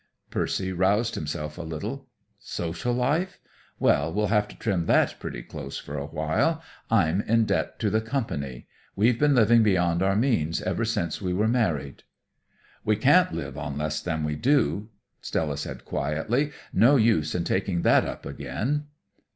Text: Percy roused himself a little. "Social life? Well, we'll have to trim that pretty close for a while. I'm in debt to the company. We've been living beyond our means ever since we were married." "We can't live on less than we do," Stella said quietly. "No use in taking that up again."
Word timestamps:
Percy 0.31 0.71
roused 0.73 1.13
himself 1.13 1.59
a 1.59 1.61
little. 1.61 2.07
"Social 2.39 2.91
life? 2.91 3.37
Well, 3.77 4.11
we'll 4.11 4.29
have 4.33 4.47
to 4.47 4.57
trim 4.57 4.87
that 4.87 5.19
pretty 5.19 5.43
close 5.43 5.77
for 5.77 5.95
a 5.95 6.07
while. 6.07 6.63
I'm 6.89 7.21
in 7.21 7.45
debt 7.45 7.77
to 7.81 7.91
the 7.91 8.01
company. 8.01 8.65
We've 8.95 9.19
been 9.19 9.35
living 9.35 9.61
beyond 9.61 10.01
our 10.01 10.15
means 10.15 10.59
ever 10.63 10.85
since 10.85 11.21
we 11.21 11.33
were 11.35 11.47
married." 11.47 12.01
"We 12.83 12.95
can't 12.95 13.31
live 13.31 13.59
on 13.59 13.77
less 13.77 14.01
than 14.01 14.23
we 14.23 14.35
do," 14.35 14.89
Stella 15.21 15.55
said 15.55 15.85
quietly. 15.85 16.51
"No 16.73 16.95
use 16.95 17.35
in 17.35 17.43
taking 17.43 17.83
that 17.83 18.03
up 18.03 18.25
again." 18.25 18.85